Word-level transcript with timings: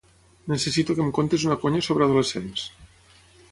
Necessito 0.51 0.95
que 0.99 1.03
em 1.07 1.11
contis 1.17 1.45
una 1.49 1.59
conya 1.65 1.83
sobre 1.89 2.07
adolescents. 2.09 2.67